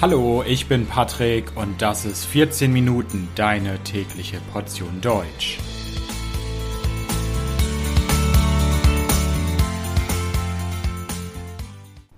Hallo, 0.00 0.44
ich 0.46 0.66
bin 0.66 0.86
Patrick 0.86 1.56
und 1.56 1.82
das 1.82 2.04
ist 2.04 2.24
14 2.26 2.72
Minuten 2.72 3.26
deine 3.34 3.82
tägliche 3.82 4.38
Portion 4.52 5.00
Deutsch. 5.00 5.58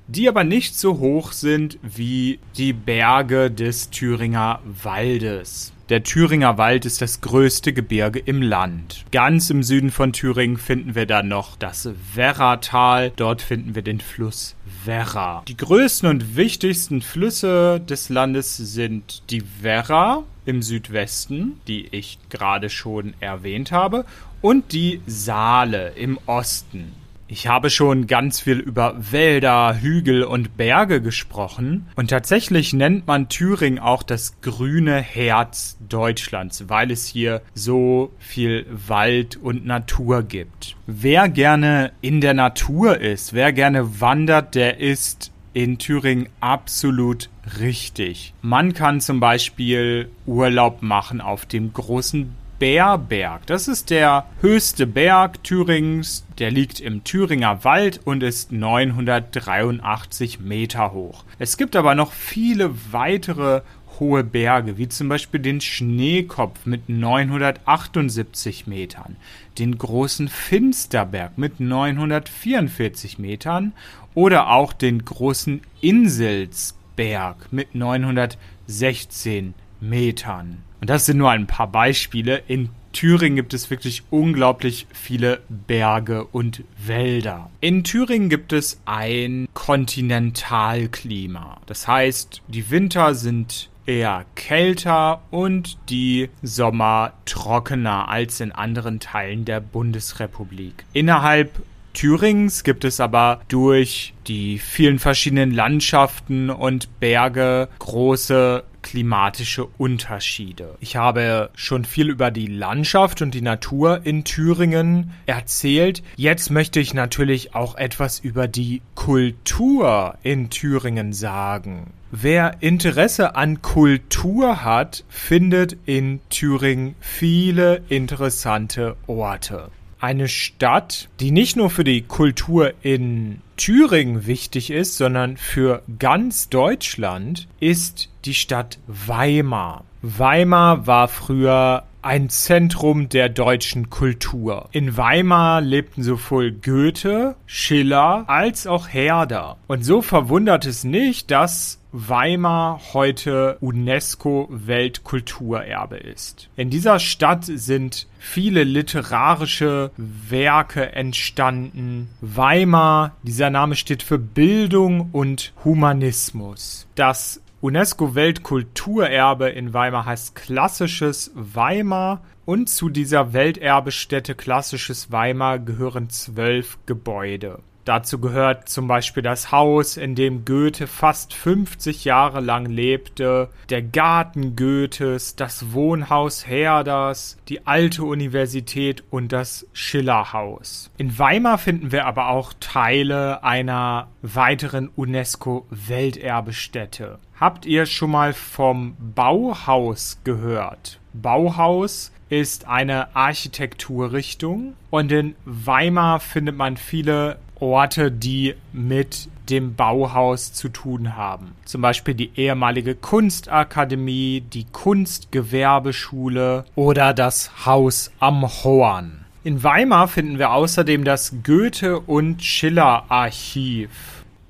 die 0.07 0.29
aber 0.29 0.45
nicht 0.45 0.77
so 0.77 0.99
hoch 0.99 1.33
sind 1.33 1.79
wie 1.81 2.39
die 2.55 2.71
Berge 2.71 3.51
des 3.51 3.89
Thüringer 3.89 4.61
Waldes. 4.83 5.73
Der 5.89 6.03
Thüringer 6.03 6.59
Wald 6.59 6.85
ist 6.85 7.01
das 7.01 7.19
größte 7.19 7.73
Gebirge 7.73 8.19
im 8.19 8.43
Land. 8.43 9.05
Ganz 9.11 9.49
im 9.49 9.63
Süden 9.63 9.89
von 9.89 10.13
Thüringen 10.13 10.57
finden 10.57 10.93
wir 10.93 11.07
dann 11.07 11.29
noch 11.29 11.55
das 11.55 11.89
Werratal. 12.13 13.11
Dort 13.15 13.41
finden 13.41 13.73
wir 13.73 13.81
den 13.81 13.99
Fluss 13.99 14.55
Werra. 14.85 15.41
Die 15.47 15.57
größten 15.57 16.07
und 16.07 16.35
wichtigsten 16.35 17.01
Flüsse 17.01 17.79
des 17.79 18.09
Landes 18.09 18.55
sind 18.55 19.23
die 19.31 19.43
Werra 19.63 20.25
im 20.45 20.61
Südwesten, 20.61 21.59
die 21.67 21.87
ich 21.89 22.19
gerade 22.29 22.69
schon 22.69 23.15
erwähnt 23.19 23.71
habe, 23.71 24.05
und 24.41 24.73
die 24.73 25.01
Saale 25.07 25.93
im 25.95 26.19
Osten. 26.27 26.93
Ich 27.31 27.45
habe 27.45 27.69
schon 27.69 28.07
ganz 28.07 28.39
viel 28.39 28.57
über 28.57 28.95
Wälder, 29.11 29.79
Hügel 29.79 30.23
und 30.23 30.57
Berge 30.57 30.99
gesprochen 30.99 31.87
und 31.95 32.09
tatsächlich 32.09 32.73
nennt 32.73 33.05
man 33.05 33.29
Thüringen 33.29 33.77
auch 33.77 34.01
das 34.01 34.41
grüne 34.41 34.99
Herz 34.99 35.77
Deutschlands, 35.87 36.69
weil 36.69 36.89
es 36.89 37.05
hier 37.05 37.43
so 37.53 38.11
viel 38.17 38.65
Wald 38.71 39.37
und 39.37 39.63
Natur 39.63 40.23
gibt. 40.23 40.75
Wer 40.87 41.29
gerne 41.29 41.91
in 42.01 42.19
der 42.19 42.33
Natur 42.33 42.97
ist, 42.97 43.33
wer 43.33 43.53
gerne 43.53 44.01
wandert, 44.01 44.55
der 44.55 44.79
ist 44.79 45.31
in 45.53 45.77
Thüringen 45.77 46.29
absolut 46.39 47.29
richtig. 47.59 48.33
Man 48.41 48.73
kann 48.73 49.01
zum 49.01 49.19
Beispiel 49.19 50.09
Urlaub 50.25 50.81
machen 50.81 51.21
auf 51.21 51.45
dem 51.45 51.73
großen 51.73 52.33
Bärberg. 52.59 53.45
Das 53.47 53.67
ist 53.69 53.89
der 53.89 54.25
höchste 54.41 54.85
Berg 54.85 55.43
Thürings. 55.43 56.25
Der 56.37 56.51
liegt 56.51 56.81
im 56.81 57.03
Thüringer 57.05 57.63
Wald 57.63 58.01
und 58.03 58.21
ist 58.21 58.51
983 58.51 60.41
Meter 60.41 60.91
hoch. 60.91 61.23
Es 61.39 61.55
gibt 61.57 61.77
aber 61.77 61.95
noch 61.95 62.11
viele 62.11 62.71
weitere 62.91 63.61
hohe 63.99 64.23
Berge, 64.23 64.77
wie 64.77 64.87
zum 64.89 65.09
Beispiel 65.09 65.39
den 65.39 65.61
Schneekopf 65.61 66.65
mit 66.65 66.89
978 66.89 68.67
Metern, 68.67 69.15
den 69.57 69.77
großen 69.77 70.27
Finsterberg 70.27 71.37
mit 71.37 71.59
944 71.59 73.19
Metern 73.19 73.73
oder 74.15 74.49
auch 74.49 74.73
den 74.73 75.03
großen 75.03 75.61
Inselsberg 75.81 77.51
mit 77.51 77.75
916 77.75 79.53
Metern. 79.81 80.68
Und 80.81 80.89
das 80.89 81.05
sind 81.05 81.17
nur 81.17 81.31
ein 81.31 81.47
paar 81.47 81.67
Beispiele. 81.67 82.43
In 82.47 82.69
Thüringen 82.91 83.35
gibt 83.35 83.53
es 83.53 83.69
wirklich 83.69 84.03
unglaublich 84.09 84.87
viele 84.91 85.41
Berge 85.49 86.25
und 86.25 86.63
Wälder. 86.77 87.49
In 87.61 87.83
Thüringen 87.83 88.29
gibt 88.29 88.53
es 88.53 88.81
ein 88.85 89.47
Kontinentalklima. 89.53 91.61
Das 91.65 91.87
heißt, 91.87 92.41
die 92.47 92.69
Winter 92.71 93.13
sind 93.13 93.69
eher 93.85 94.25
kälter 94.35 95.21
und 95.31 95.77
die 95.89 96.29
Sommer 96.43 97.13
trockener 97.25 98.07
als 98.07 98.39
in 98.39 98.51
anderen 98.51 98.99
Teilen 98.99 99.45
der 99.45 99.59
Bundesrepublik. 99.59 100.85
Innerhalb 100.93 101.51
Thürings 101.93 102.63
gibt 102.63 102.85
es 102.85 102.99
aber 102.99 103.41
durch 103.47 104.13
die 104.27 104.59
vielen 104.59 104.99
verschiedenen 104.99 105.51
Landschaften 105.51 106.49
und 106.49 106.99
Berge 106.99 107.67
große 107.79 108.63
klimatische 108.81 109.65
Unterschiede. 109.77 110.75
Ich 110.79 110.95
habe 110.95 111.49
schon 111.55 111.85
viel 111.85 112.09
über 112.09 112.31
die 112.31 112.47
Landschaft 112.47 113.21
und 113.21 113.33
die 113.33 113.41
Natur 113.41 114.01
in 114.03 114.23
Thüringen 114.23 115.11
erzählt. 115.25 116.03
Jetzt 116.15 116.49
möchte 116.49 116.79
ich 116.79 116.93
natürlich 116.93 117.55
auch 117.55 117.75
etwas 117.75 118.19
über 118.19 118.47
die 118.47 118.81
Kultur 118.95 120.17
in 120.23 120.49
Thüringen 120.49 121.13
sagen. 121.13 121.91
Wer 122.11 122.57
Interesse 122.61 123.35
an 123.35 123.61
Kultur 123.61 124.63
hat, 124.63 125.03
findet 125.09 125.77
in 125.85 126.19
Thüringen 126.29 126.95
viele 126.99 127.83
interessante 127.89 128.95
Orte 129.05 129.69
eine 129.99 130.27
Stadt, 130.27 131.09
die 131.19 131.31
nicht 131.31 131.55
nur 131.55 131.69
für 131.69 131.83
die 131.83 132.01
Kultur 132.01 132.73
in 132.81 133.41
Thüringen 133.57 134.25
wichtig 134.25 134.71
ist, 134.71 134.95
sondern 134.95 135.35
für 135.35 135.83
ganz 135.99 136.49
Deutschland, 136.49 137.47
ist 137.59 138.09
die 138.25 138.33
Stadt 138.33 138.79
Weimar. 138.87 139.83
Weimar 140.01 140.87
war 140.87 141.07
früher 141.07 141.83
ein 142.01 142.29
Zentrum 142.29 143.09
der 143.09 143.27
deutschen 143.29 143.89
Kultur. 143.89 144.69
In 144.71 144.95
Weimar 144.95 145.59
lebten 145.61 146.03
sowohl 146.03 146.51
Goethe, 146.51 147.35
Schiller 147.45 148.23
als 148.27 148.67
auch 148.67 148.87
Herder. 148.87 149.57
Und 149.67 149.83
so 149.83 150.01
verwundert 150.01 150.65
es 150.65 150.85
nicht, 150.85 151.31
dass 151.31 151.79
Weimar 151.91 152.79
heute 152.93 153.57
UNESCO-Weltkulturerbe 153.61 155.97
ist. 155.97 156.47
In 156.55 156.69
dieser 156.69 156.99
Stadt 156.99 157.45
sind 157.45 158.05
viele 158.19 158.63
literarische 158.63 159.89
Werke 159.97 160.93
entstanden. 160.93 162.09
Weimar, 162.21 163.15
dieser 163.23 163.49
Name 163.49 163.75
steht 163.75 164.03
für 164.03 164.19
Bildung 164.19 165.09
und 165.11 165.51
Humanismus. 165.65 166.85
Das 166.93 167.41
UNESCO-Weltkulturerbe 167.61 169.49
in 169.49 169.73
Weimar 169.73 170.05
heißt 170.05 170.33
Klassisches 170.33 171.31
Weimar 171.35 172.21
und 172.45 172.69
zu 172.69 172.87
dieser 172.87 173.33
Welterbestätte 173.33 174.33
Klassisches 174.33 175.11
Weimar 175.11 175.59
gehören 175.59 176.09
zwölf 176.09 176.77
Gebäude. 176.85 177.59
Dazu 177.89 178.19
gehört 178.19 178.69
zum 178.69 178.87
Beispiel 178.87 179.23
das 179.23 179.51
Haus, 179.51 179.97
in 179.97 180.13
dem 180.13 180.45
Goethe 180.45 180.85
fast 180.85 181.33
50 181.33 182.05
Jahre 182.05 182.39
lang 182.39 182.67
lebte, 182.67 183.49
der 183.71 183.81
Garten 183.81 184.55
Goethes, 184.55 185.35
das 185.35 185.73
Wohnhaus 185.73 186.45
Herders, 186.45 187.39
die 187.47 187.65
alte 187.65 188.03
Universität 188.03 189.03
und 189.09 189.31
das 189.31 189.65
Schillerhaus. 189.73 190.91
In 190.99 191.17
Weimar 191.17 191.57
finden 191.57 191.91
wir 191.91 192.05
aber 192.05 192.29
auch 192.29 192.53
Teile 192.59 193.43
einer 193.43 194.09
weiteren 194.21 194.91
UNESCO-Welterbestätte. 194.95 197.17
Habt 197.39 197.65
ihr 197.65 197.87
schon 197.87 198.11
mal 198.11 198.33
vom 198.33 198.95
Bauhaus 199.15 200.19
gehört? 200.23 200.99
Bauhaus 201.13 202.11
ist 202.29 202.67
eine 202.67 203.15
Architekturrichtung 203.15 204.75
und 204.91 205.11
in 205.11 205.33
Weimar 205.43 206.19
findet 206.19 206.55
man 206.55 206.77
viele 206.77 207.39
Orte, 207.59 208.11
die 208.11 208.55
mit 208.73 209.29
dem 209.49 209.75
Bauhaus 209.75 210.53
zu 210.53 210.69
tun 210.69 211.15
haben. 211.15 211.55
Zum 211.65 211.81
Beispiel 211.81 212.13
die 212.13 212.31
ehemalige 212.35 212.95
Kunstakademie, 212.95 214.41
die 214.41 214.65
Kunstgewerbeschule 214.71 216.65
oder 216.75 217.13
das 217.13 217.65
Haus 217.65 218.11
am 218.19 218.43
Horn. 218.43 219.25
In 219.43 219.63
Weimar 219.63 220.07
finden 220.07 220.37
wir 220.37 220.51
außerdem 220.51 221.03
das 221.03 221.35
Goethe- 221.43 222.01
und 222.01 222.43
Schiller-Archiv. 222.43 223.89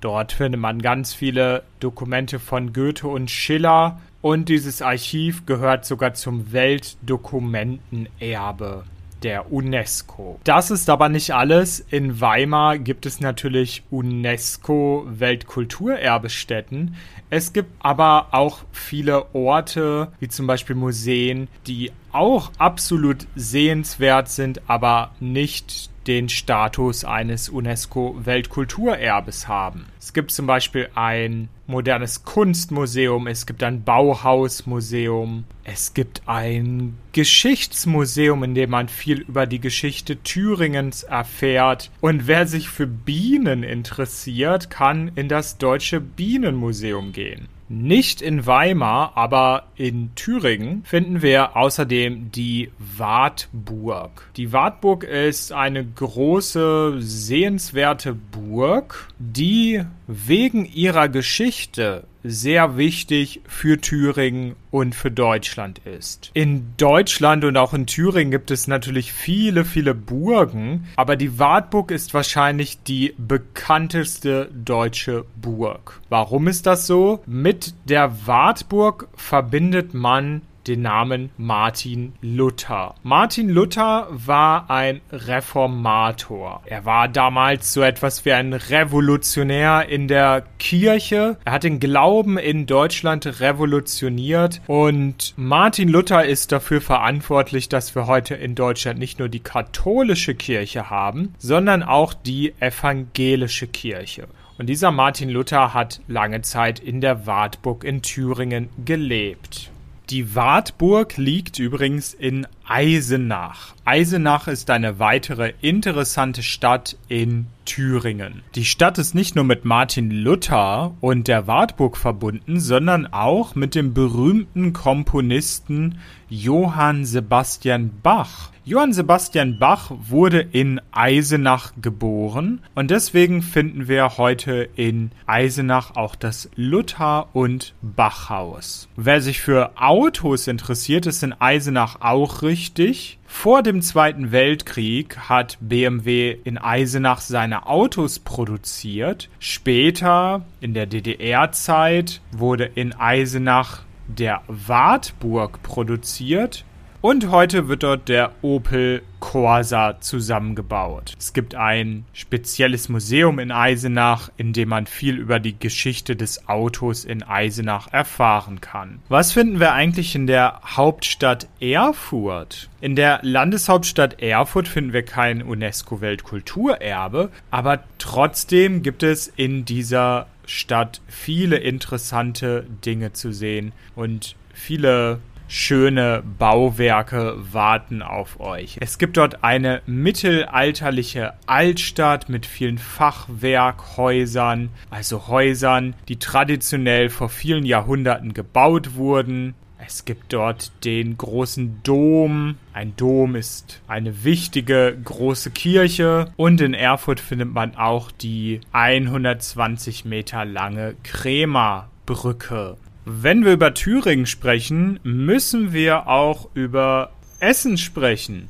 Dort 0.02 0.32
findet 0.32 0.60
man 0.60 0.82
ganz 0.82 1.14
viele 1.14 1.64
Dokumente 1.80 2.40
von 2.40 2.74
Goethe 2.74 3.08
und 3.08 3.30
Schiller 3.30 4.00
und 4.22 4.50
dieses 4.50 4.82
Archiv 4.82 5.46
gehört 5.46 5.86
sogar 5.86 6.14
zum 6.14 6.52
Weltdokumentenerbe 6.52 8.84
der 9.24 9.52
UNESCO. 9.52 10.40
Das 10.44 10.72
ist 10.72 10.90
aber 10.90 11.10
nicht 11.10 11.34
alles. 11.34 11.80
In 11.90 12.22
Weimar 12.22 12.78
gibt 12.78 13.06
es 13.06 13.20
natürlich 13.20 13.84
UNESCO 13.90 15.06
Weltkulturerbestätten. 15.10 16.96
Es 17.30 17.54
gibt 17.54 17.72
aber 17.80 18.28
auch 18.32 18.60
viele 18.72 19.34
Orte, 19.36 20.12
wie 20.20 20.30
zum 20.30 20.48
Beispiel 20.48 20.76
Museen, 20.76 21.48
die 21.68 21.92
auch 22.12 22.52
absolut 22.58 23.28
sehenswert 23.36 24.30
sind, 24.30 24.62
aber 24.68 25.12
nicht 25.20 25.90
den 26.10 26.28
Status 26.28 27.06
eines 27.06 27.50
UNESCO-Weltkulturerbes 27.50 29.48
haben. 29.48 29.86
Es 30.00 30.12
gibt 30.12 30.32
zum 30.32 30.48
Beispiel 30.48 30.90
ein 30.96 31.50
modernes 31.68 32.24
Kunstmuseum, 32.24 33.28
es 33.28 33.46
gibt 33.46 33.62
ein 33.62 33.84
Bauhausmuseum, 33.84 35.44
es 35.64 35.94
gibt 35.94 36.24
ein 36.26 36.98
Geschichtsmuseum, 37.12 38.44
in 38.44 38.56
dem 38.56 38.72
man 38.72 38.90
viel 38.90 39.20
über 39.20 39.46
die 39.46 39.60
Geschichte 39.60 40.18
Thüringens 40.24 41.04
erfährt. 41.04 41.92
Und 42.02 42.26
wer 42.26 42.48
sich 42.48 42.70
für 42.70 42.88
Bienen 42.88 43.62
interessiert, 43.62 44.72
kann 44.72 45.12
in 45.14 45.30
das 45.30 45.60
Deutsche 45.60 46.02
Bienenmuseum 46.02 47.14
gehen. 47.14 47.50
Nicht 47.72 48.24
in 48.24 48.48
Weimar, 48.48 49.12
aber 49.16 49.68
in 49.76 50.10
Thüringen 50.16 50.84
finden 50.86 51.22
wir 51.22 51.56
außerdem 51.56 52.32
die 52.32 52.72
Wartburg. 52.98 54.32
Die 54.38 54.52
Wartburg 54.52 55.04
ist 55.04 55.52
eine 55.52 55.86
große, 55.86 56.96
sehenswerte 56.98 58.16
Burg, 58.16 59.08
die 59.20 59.84
wegen 60.08 60.66
ihrer 60.66 61.10
Geschichte 61.10 62.06
sehr 62.24 62.78
wichtig 62.78 63.42
für 63.48 63.80
Thüringen 63.80 64.56
und 64.72 64.94
für 64.96 65.12
Deutschland 65.12 65.80
ist. 65.80 66.32
In 66.34 66.74
Deutschland 66.78 67.44
und 67.44 67.58
auch 67.58 67.74
in 67.74 67.86
Thüringen 67.86 68.32
gibt 68.32 68.52
es 68.52 68.68
natürlich 68.68 69.14
viele, 69.14 69.66
viele 69.66 69.96
Burgen, 69.96 70.88
aber 70.96 71.16
die 71.16 71.40
Wartburg 71.40 71.92
ist 71.92 72.14
wahrscheinlich 72.14 72.84
die 72.84 73.14
bekannteste 73.18 74.50
deutsche 74.54 75.26
Burg. 75.42 76.02
Warum 76.10 76.48
ist 76.48 76.66
das 76.66 76.88
so? 76.88 77.22
Mit 77.26 77.74
der 77.86 78.28
Wartburg 78.28 79.08
verbindet 79.16 79.94
man 79.94 80.42
den 80.70 80.84
Namen 80.84 81.32
Martin 81.38 82.14
Luther. 82.22 82.96
Martin 83.04 83.50
Luther 83.50 84.08
war 84.12 84.70
ein 84.70 85.02
Reformator. 85.12 86.62
Er 86.66 86.86
war 86.86 87.08
damals 87.08 87.74
so 87.74 87.82
etwas 87.82 88.24
wie 88.24 88.34
ein 88.34 88.54
Revolutionär 88.54 89.90
in 89.90 90.08
der 90.08 90.44
Kirche. 90.60 91.38
Er 91.44 91.54
hat 91.54 91.64
den 91.64 91.80
Glauben 91.80 92.38
in 92.38 92.68
Deutschland 92.68 93.42
revolutioniert 93.42 94.62
und 94.68 95.34
Martin 95.36 95.90
Luther 95.90 96.26
ist 96.26 96.52
dafür 96.52 96.82
verantwortlich, 96.82 97.68
dass 97.68 97.96
wir 97.96 98.08
heute 98.08 98.36
in 98.36 98.56
Deutschland 98.56 99.00
nicht 99.00 99.20
nur 99.20 99.30
die 99.30 99.40
katholische 99.40 100.36
Kirche 100.36 100.90
haben, 100.90 101.34
sondern 101.40 101.82
auch 101.82 102.14
die 102.14 102.54
evangelische 102.60 103.68
Kirche. 103.68 104.28
Und 104.60 104.68
dieser 104.68 104.92
Martin 104.92 105.30
Luther 105.30 105.74
hat 105.74 106.02
lange 106.10 106.42
Zeit 106.42 106.80
in 106.80 107.00
der 107.00 107.26
Wartburg 107.26 107.86
in 107.86 108.02
Thüringen 108.02 108.68
gelebt. 108.84 109.72
Die 110.10 110.34
Wartburg 110.34 111.18
liegt 111.18 111.60
übrigens 111.60 112.16
in 112.16 112.48
Eisenach. 112.68 113.76
Eisenach 113.86 114.48
ist 114.48 114.72
eine 114.72 114.98
weitere 114.98 115.54
interessante 115.62 116.42
Stadt 116.42 116.98
in 117.10 117.46
Thüringen. 117.70 118.42
Die 118.56 118.66
Stadt 118.66 118.98
ist 118.98 119.14
nicht 119.14 119.36
nur 119.36 119.46
mit 119.46 119.64
Martin 119.64 120.10
Luther 120.10 120.96
und 121.02 121.28
der 121.28 121.46
Wartburg 121.46 121.98
verbunden, 121.98 122.60
sondern 122.60 123.06
auch 123.06 123.54
mit 123.54 123.76
dem 123.76 123.94
berühmten 123.94 124.74
Komponisten 124.74 126.00
Johann 126.30 127.06
Sebastian 127.06 127.92
Bach. 128.02 128.52
Johann 128.66 128.94
Sebastian 128.94 129.58
Bach 129.58 129.92
wurde 130.10 130.42
in 130.42 130.80
Eisenach 130.92 131.74
geboren 131.82 132.62
und 132.76 132.92
deswegen 132.92 133.42
finden 133.42 133.88
wir 133.88 134.18
heute 134.18 134.70
in 134.76 135.10
Eisenach 135.26 135.96
auch 135.96 136.16
das 136.16 136.52
Luther- 136.56 137.30
und 137.34 137.74
Bachhaus. 137.82 138.88
Wer 138.96 139.22
sich 139.22 139.42
für 139.42 139.72
Autos 139.76 140.48
interessiert, 140.48 141.08
ist 141.08 141.24
in 141.24 141.34
Eisenach 141.34 142.02
auch 142.02 142.44
richtig. 142.44 143.18
Vor 143.26 143.64
dem 143.64 143.82
Zweiten 143.82 144.32
Weltkrieg 144.32 145.18
hat 145.18 145.58
BMW 145.62 146.38
in 146.44 146.58
Eisenach 146.58 147.22
seine 147.22 147.59
Autos 147.68 148.20
produziert. 148.20 149.30
Später, 149.40 150.44
in 150.62 150.74
der 150.74 150.86
DDR-Zeit, 150.86 152.22
wurde 152.32 152.66
in 152.66 152.94
Eisenach 152.94 153.82
der 154.08 154.42
Wartburg 154.48 155.62
produziert 155.62 156.66
und 157.02 157.32
heute 157.32 157.68
wird 157.68 157.84
dort 157.84 158.10
der 158.10 158.32
Opel 158.42 159.02
Corsa 159.20 160.00
zusammengebaut. 160.02 161.14
Es 161.18 161.34
gibt 161.34 161.56
ein 161.56 162.06
spezielles 162.14 162.90
Museum 162.90 163.40
in 163.40 163.52
Eisenach, 163.52 164.30
in 164.38 164.54
dem 164.54 164.70
man 164.70 164.86
viel 164.86 165.18
über 165.18 165.40
die 165.40 165.58
Geschichte 165.58 166.16
des 166.16 166.48
Autos 166.48 167.06
in 167.06 167.24
Eisenach 167.24 167.88
erfahren 167.92 168.60
kann. 168.62 169.00
Was 169.08 169.32
finden 169.32 169.60
wir 169.60 169.74
eigentlich 169.74 170.16
in 170.16 170.28
der 170.28 170.62
Hauptstadt 170.64 171.48
Erfurt? 171.60 172.70
In 172.82 172.96
der 172.96 173.20
Landeshauptstadt 173.22 174.22
Erfurt 174.22 174.68
finden 174.68 174.94
wir 174.94 175.04
kein 175.04 175.42
UNESCO-Weltkulturerbe, 175.42 177.30
aber 177.52 177.84
trotzdem 177.98 178.84
gibt 178.84 179.04
es 179.04 179.28
in 179.28 179.66
dieser 179.66 180.28
Stadt 180.46 181.02
viele 181.08 181.58
interessante 181.58 182.66
Dinge 182.84 183.14
zu 183.14 183.32
sehen 183.32 183.72
und 183.96 184.36
viele 184.54 185.20
schöne 185.50 186.24
Bauwerke 186.38 187.36
warten 187.52 188.02
auf 188.02 188.40
euch. 188.40 188.78
Es 188.80 188.98
gibt 188.98 189.18
dort 189.18 189.44
eine 189.44 189.82
mittelalterliche 189.86 191.34
Altstadt 191.48 192.30
mit 192.30 192.46
vielen 192.46 192.78
Fachwerkhäusern, 192.78 194.70
also 194.90 195.28
Häusern, 195.28 195.96
die 196.08 196.20
traditionell 196.20 197.10
vor 197.10 197.30
vielen 197.30 197.66
Jahrhunderten 197.66 198.34
gebaut 198.34 198.96
wurden. 198.96 199.56
Es 199.86 200.06
gibt 200.06 200.34
dort 200.34 200.72
den 200.84 201.18
großen 201.18 201.82
Dom. 201.84 202.58
Ein 202.74 202.96
Dom 202.96 203.36
ist 203.36 203.82
eine 203.88 204.24
wichtige 204.24 204.96
große 205.04 205.52
Kirche. 205.52 206.32
Und 206.36 206.62
in 206.62 206.74
Erfurt 206.74 207.20
findet 207.20 207.52
man 207.52 207.76
auch 207.76 208.12
die 208.12 208.60
120 208.74 210.06
Meter 210.06 210.46
lange 210.46 210.96
Krämerbrücke. 211.04 212.78
Wenn 213.06 213.46
wir 213.46 213.54
über 213.54 213.74
Thüringen 213.74 214.26
sprechen, 214.26 215.00
müssen 215.04 215.72
wir 215.74 216.08
auch 216.08 216.50
über 216.54 217.12
Essen 217.40 217.78
sprechen. 217.78 218.50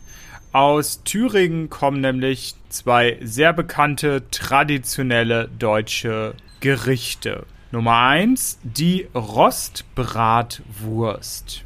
Aus 0.52 1.04
Thüringen 1.04 1.70
kommen 1.70 2.02
nämlich 2.02 2.56
zwei 2.70 3.20
sehr 3.22 3.54
bekannte 3.54 4.24
traditionelle 4.32 5.48
deutsche 5.60 6.34
Gerichte. 6.60 7.46
Nummer 7.72 8.00
eins 8.00 8.58
die 8.64 9.08
Rostbratwurst. 9.14 11.64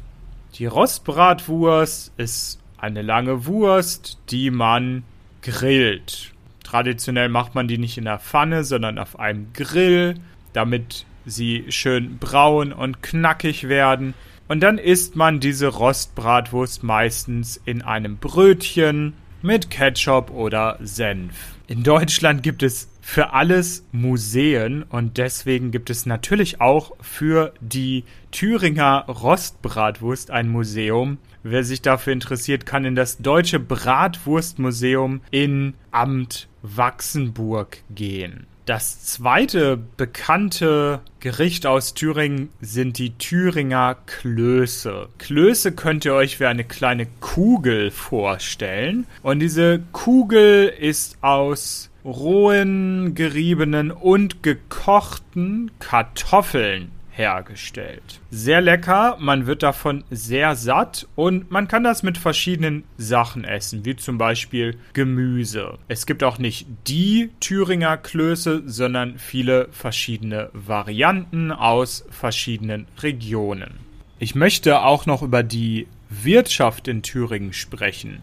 Die 0.56 0.66
Rostbratwurst 0.66 2.12
ist 2.18 2.60
eine 2.76 3.00
lange 3.00 3.46
Wurst, 3.46 4.18
die 4.30 4.50
man 4.50 5.04
grillt. 5.40 6.32
Traditionell 6.62 7.30
macht 7.30 7.54
man 7.54 7.68
die 7.68 7.78
nicht 7.78 7.96
in 7.96 8.04
der 8.04 8.18
Pfanne, 8.18 8.64
sondern 8.64 8.98
auf 8.98 9.18
einem 9.18 9.50
Grill, 9.54 10.16
damit 10.52 11.06
sie 11.26 11.64
schön 11.68 12.18
braun 12.18 12.72
und 12.72 13.02
knackig 13.02 13.68
werden. 13.68 14.14
Und 14.48 14.60
dann 14.60 14.78
isst 14.78 15.16
man 15.16 15.40
diese 15.40 15.68
Rostbratwurst 15.68 16.82
meistens 16.82 17.60
in 17.64 17.82
einem 17.82 18.18
Brötchen 18.18 19.14
mit 19.42 19.70
Ketchup 19.70 20.30
oder 20.30 20.78
Senf. 20.80 21.54
In 21.66 21.82
Deutschland 21.82 22.42
gibt 22.42 22.62
es 22.62 22.88
für 23.00 23.32
alles 23.32 23.84
Museen 23.92 24.82
und 24.82 25.18
deswegen 25.18 25.70
gibt 25.70 25.90
es 25.90 26.06
natürlich 26.06 26.60
auch 26.60 26.92
für 27.00 27.52
die 27.60 28.04
Thüringer 28.32 29.04
Rostbratwurst 29.06 30.30
ein 30.30 30.48
Museum. 30.48 31.18
Wer 31.42 31.64
sich 31.64 31.82
dafür 31.82 32.14
interessiert, 32.14 32.64
kann 32.64 32.86
in 32.86 32.94
das 32.94 33.18
Deutsche 33.18 33.60
Bratwurstmuseum 33.60 35.20
in 35.30 35.74
Amt 35.90 36.48
Wachsenburg 36.62 37.78
gehen. 37.90 38.46
Das 38.66 39.04
zweite 39.04 39.76
bekannte 39.76 41.00
Gericht 41.20 41.66
aus 41.66 41.92
Thüringen 41.92 42.48
sind 42.62 42.96
die 42.96 43.18
Thüringer 43.18 43.98
Klöße. 44.06 45.10
Klöße 45.18 45.72
könnt 45.72 46.06
ihr 46.06 46.14
euch 46.14 46.40
wie 46.40 46.46
eine 46.46 46.64
kleine 46.64 47.06
Kugel 47.20 47.90
vorstellen. 47.90 49.06
Und 49.22 49.40
diese 49.40 49.82
Kugel 49.92 50.68
ist 50.68 51.18
aus 51.22 51.90
rohen, 52.06 53.14
geriebenen 53.14 53.90
und 53.90 54.42
gekochten 54.42 55.70
Kartoffeln 55.78 56.90
hergestellt. 57.16 58.20
Sehr 58.30 58.60
lecker, 58.60 59.16
man 59.20 59.46
wird 59.46 59.62
davon 59.62 60.04
sehr 60.10 60.56
satt 60.56 61.06
und 61.14 61.50
man 61.50 61.68
kann 61.68 61.84
das 61.84 62.02
mit 62.02 62.18
verschiedenen 62.18 62.84
Sachen 62.96 63.44
essen, 63.44 63.84
wie 63.84 63.96
zum 63.96 64.18
Beispiel 64.18 64.76
Gemüse. 64.92 65.78
Es 65.88 66.06
gibt 66.06 66.24
auch 66.24 66.38
nicht 66.38 66.66
die 66.86 67.30
Thüringer 67.40 67.96
Klöße, 67.96 68.62
sondern 68.66 69.18
viele 69.18 69.68
verschiedene 69.70 70.50
Varianten 70.52 71.52
aus 71.52 72.04
verschiedenen 72.10 72.86
Regionen. 73.02 73.78
Ich 74.18 74.34
möchte 74.34 74.82
auch 74.82 75.06
noch 75.06 75.22
über 75.22 75.42
die 75.42 75.86
Wirtschaft 76.08 76.88
in 76.88 77.02
Thüringen 77.02 77.52
sprechen. 77.52 78.22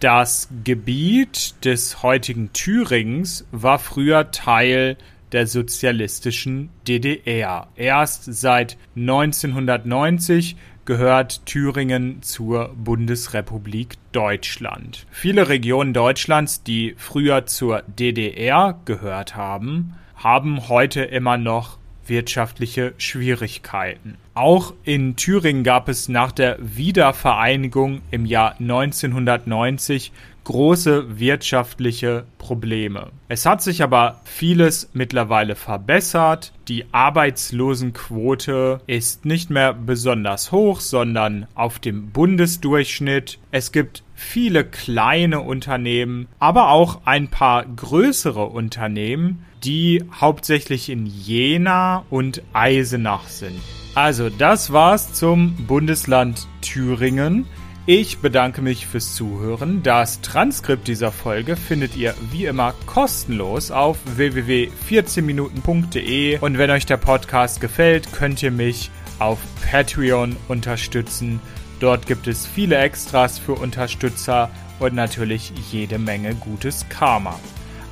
Das 0.00 0.48
Gebiet 0.64 1.54
des 1.64 2.02
heutigen 2.02 2.52
Thüringens 2.52 3.46
war 3.52 3.78
früher 3.78 4.32
Teil 4.32 4.96
der 5.32 5.46
sozialistischen 5.46 6.70
DDR. 6.86 7.68
Erst 7.76 8.24
seit 8.24 8.76
1990 8.96 10.56
gehört 10.84 11.46
Thüringen 11.46 12.22
zur 12.22 12.74
Bundesrepublik 12.74 13.94
Deutschland. 14.12 15.06
Viele 15.10 15.48
Regionen 15.48 15.94
Deutschlands, 15.94 16.62
die 16.62 16.94
früher 16.96 17.46
zur 17.46 17.82
DDR 17.82 18.78
gehört 18.84 19.36
haben, 19.36 19.94
haben 20.16 20.68
heute 20.68 21.02
immer 21.02 21.38
noch 21.38 21.78
wirtschaftliche 22.06 22.94
Schwierigkeiten. 22.98 24.16
Auch 24.34 24.74
in 24.84 25.14
Thüringen 25.16 25.62
gab 25.62 25.88
es 25.88 26.08
nach 26.08 26.32
der 26.32 26.58
Wiedervereinigung 26.60 28.02
im 28.10 28.26
Jahr 28.26 28.56
1990 28.58 30.12
große 30.44 31.18
wirtschaftliche 31.18 32.24
Probleme. 32.38 33.10
Es 33.28 33.46
hat 33.46 33.62
sich 33.62 33.82
aber 33.82 34.20
vieles 34.24 34.90
mittlerweile 34.92 35.54
verbessert. 35.54 36.52
Die 36.68 36.86
Arbeitslosenquote 36.92 38.80
ist 38.86 39.24
nicht 39.24 39.50
mehr 39.50 39.72
besonders 39.72 40.52
hoch, 40.52 40.80
sondern 40.80 41.46
auf 41.54 41.78
dem 41.78 42.10
Bundesdurchschnitt. 42.10 43.38
Es 43.50 43.72
gibt 43.72 44.02
viele 44.14 44.64
kleine 44.64 45.40
Unternehmen, 45.40 46.28
aber 46.38 46.70
auch 46.70 47.02
ein 47.04 47.28
paar 47.28 47.64
größere 47.64 48.44
Unternehmen, 48.46 49.44
die 49.64 50.04
hauptsächlich 50.20 50.88
in 50.88 51.06
Jena 51.06 52.04
und 52.10 52.42
Eisenach 52.52 53.28
sind. 53.28 53.60
Also, 53.94 54.30
das 54.30 54.72
war's 54.72 55.12
zum 55.12 55.54
Bundesland 55.66 56.46
Thüringen. 56.62 57.46
Ich 57.84 58.18
bedanke 58.18 58.62
mich 58.62 58.86
fürs 58.86 59.16
Zuhören. 59.16 59.82
Das 59.82 60.20
Transkript 60.20 60.86
dieser 60.86 61.10
Folge 61.10 61.56
findet 61.56 61.96
ihr 61.96 62.14
wie 62.30 62.46
immer 62.46 62.74
kostenlos 62.86 63.72
auf 63.72 63.98
www.14minuten.de 64.04 66.38
und 66.38 66.58
wenn 66.58 66.70
euch 66.70 66.86
der 66.86 66.98
Podcast 66.98 67.60
gefällt, 67.60 68.12
könnt 68.12 68.40
ihr 68.40 68.52
mich 68.52 68.92
auf 69.18 69.40
Patreon 69.68 70.36
unterstützen. 70.46 71.40
Dort 71.80 72.06
gibt 72.06 72.28
es 72.28 72.46
viele 72.46 72.78
Extras 72.78 73.40
für 73.40 73.54
Unterstützer 73.54 74.48
und 74.78 74.94
natürlich 74.94 75.52
jede 75.72 75.98
Menge 75.98 76.36
gutes 76.36 76.88
Karma. 76.88 77.36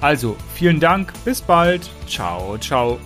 Also 0.01 0.37
vielen 0.55 0.79
Dank, 0.79 1.13
bis 1.25 1.43
bald, 1.43 1.91
ciao, 2.07 2.57
ciao. 2.59 3.01